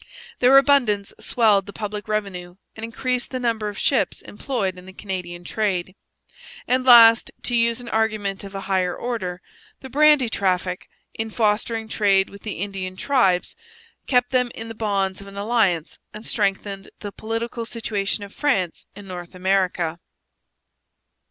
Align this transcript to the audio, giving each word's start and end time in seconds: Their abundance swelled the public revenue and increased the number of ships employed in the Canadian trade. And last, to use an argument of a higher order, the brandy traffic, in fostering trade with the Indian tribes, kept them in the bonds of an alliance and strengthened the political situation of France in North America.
Their 0.39 0.57
abundance 0.57 1.13
swelled 1.19 1.67
the 1.67 1.73
public 1.73 2.07
revenue 2.07 2.55
and 2.75 2.83
increased 2.83 3.29
the 3.29 3.39
number 3.39 3.69
of 3.69 3.77
ships 3.77 4.23
employed 4.23 4.75
in 4.79 4.87
the 4.87 4.93
Canadian 4.93 5.43
trade. 5.43 5.93
And 6.67 6.83
last, 6.83 7.29
to 7.43 7.55
use 7.55 7.79
an 7.79 7.87
argument 7.87 8.43
of 8.43 8.55
a 8.55 8.61
higher 8.61 8.95
order, 8.95 9.43
the 9.81 9.91
brandy 9.91 10.27
traffic, 10.27 10.89
in 11.13 11.29
fostering 11.29 11.87
trade 11.87 12.31
with 12.31 12.41
the 12.41 12.61
Indian 12.61 12.95
tribes, 12.95 13.55
kept 14.07 14.31
them 14.31 14.49
in 14.55 14.69
the 14.69 14.73
bonds 14.73 15.21
of 15.21 15.27
an 15.27 15.37
alliance 15.37 15.99
and 16.15 16.25
strengthened 16.25 16.89
the 17.01 17.11
political 17.11 17.63
situation 17.63 18.23
of 18.23 18.33
France 18.33 18.87
in 18.95 19.05
North 19.07 19.35
America. 19.35 19.99